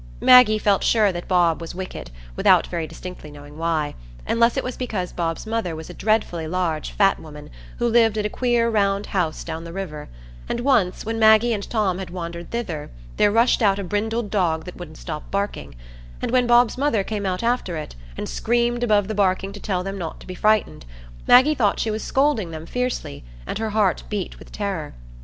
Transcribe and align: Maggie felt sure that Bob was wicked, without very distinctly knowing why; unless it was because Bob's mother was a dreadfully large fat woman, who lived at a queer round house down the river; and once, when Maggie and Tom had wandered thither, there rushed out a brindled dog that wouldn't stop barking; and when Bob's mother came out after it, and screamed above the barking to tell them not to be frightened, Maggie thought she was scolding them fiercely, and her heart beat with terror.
Maggie 0.19 0.57
felt 0.57 0.83
sure 0.83 1.11
that 1.11 1.27
Bob 1.27 1.61
was 1.61 1.75
wicked, 1.75 2.09
without 2.35 2.65
very 2.65 2.87
distinctly 2.87 3.29
knowing 3.29 3.59
why; 3.59 3.93
unless 4.25 4.57
it 4.57 4.63
was 4.63 4.75
because 4.75 5.13
Bob's 5.13 5.45
mother 5.45 5.75
was 5.75 5.91
a 5.91 5.93
dreadfully 5.93 6.47
large 6.47 6.89
fat 6.89 7.19
woman, 7.19 7.51
who 7.77 7.87
lived 7.87 8.17
at 8.17 8.25
a 8.25 8.27
queer 8.29 8.67
round 8.67 9.05
house 9.05 9.43
down 9.43 9.63
the 9.63 9.71
river; 9.71 10.09
and 10.49 10.61
once, 10.61 11.05
when 11.05 11.19
Maggie 11.19 11.53
and 11.53 11.69
Tom 11.69 11.99
had 11.99 12.09
wandered 12.09 12.49
thither, 12.49 12.89
there 13.17 13.31
rushed 13.31 13.61
out 13.61 13.77
a 13.77 13.83
brindled 13.83 14.31
dog 14.31 14.65
that 14.65 14.75
wouldn't 14.75 14.97
stop 14.97 15.29
barking; 15.29 15.75
and 16.19 16.31
when 16.31 16.47
Bob's 16.47 16.79
mother 16.79 17.03
came 17.03 17.27
out 17.27 17.43
after 17.43 17.77
it, 17.77 17.93
and 18.17 18.27
screamed 18.27 18.81
above 18.83 19.07
the 19.07 19.13
barking 19.13 19.53
to 19.53 19.59
tell 19.59 19.83
them 19.83 19.99
not 19.99 20.19
to 20.19 20.25
be 20.25 20.33
frightened, 20.33 20.83
Maggie 21.27 21.53
thought 21.53 21.79
she 21.79 21.91
was 21.91 22.03
scolding 22.03 22.49
them 22.49 22.65
fiercely, 22.65 23.23
and 23.45 23.59
her 23.59 23.69
heart 23.69 24.01
beat 24.09 24.39
with 24.39 24.51
terror. 24.51 24.95